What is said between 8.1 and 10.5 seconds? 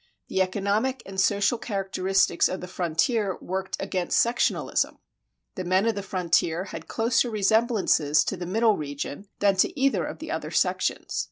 to the Middle region than to either of the other